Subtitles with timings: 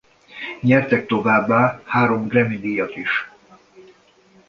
[0.61, 3.29] Nyertek továbbá három Grammy-díjat is.